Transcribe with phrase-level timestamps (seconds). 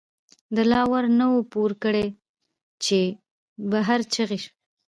[0.55, 1.95] دَ لا ور نه وو پورې کړ،
[2.83, 2.99] چې
[3.71, 4.51] بهر چغې شوې